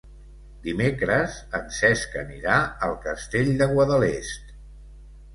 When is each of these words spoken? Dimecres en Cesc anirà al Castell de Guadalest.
Dimecres 0.67 1.35
en 1.57 1.67
Cesc 1.79 2.15
anirà 2.21 2.55
al 2.87 2.95
Castell 3.03 3.51
de 3.61 3.67
Guadalest. 3.73 4.49